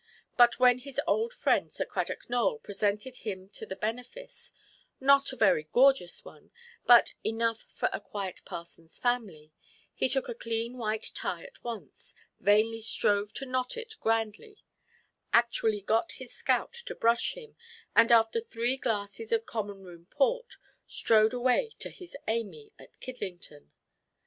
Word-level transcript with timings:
But 0.35 0.57
when 0.57 0.79
his 0.79 0.99
old 1.05 1.31
friend 1.31 1.71
Sir 1.71 1.85
Cradock 1.85 2.27
Nowell 2.27 2.57
presented 2.57 3.17
him 3.17 3.49
to 3.49 3.67
the 3.67 3.75
benefice—not 3.75 5.31
a 5.31 5.35
very 5.35 5.67
gorgeous 5.71 6.25
one, 6.25 6.49
but 6.87 7.13
enough 7.23 7.67
for 7.71 7.87
a 7.93 8.01
quiet 8.01 8.41
parsonʼs 8.43 8.99
family—he 8.99 10.09
took 10.09 10.27
a 10.27 10.33
clean 10.33 10.79
white 10.79 11.11
tie 11.13 11.43
at 11.43 11.63
once, 11.63 12.15
vainly 12.39 12.81
strove 12.81 13.31
to 13.35 13.45
knot 13.45 13.77
it 13.77 13.93
grandly, 13.99 14.57
actually 15.33 15.81
got 15.81 16.13
his 16.13 16.33
scout 16.33 16.73
to 16.87 16.95
brush 16.95 17.33
him, 17.35 17.55
and 17.95 18.11
after 18.11 18.41
three 18.41 18.77
glasses 18.77 19.31
of 19.31 19.45
common–room 19.45 20.07
port, 20.09 20.57
strode 20.87 21.31
away 21.31 21.73
to 21.77 21.91
his 21.91 22.15
Amy 22.27 22.73
at 22.79 22.99
Kidlington. 22.99 23.69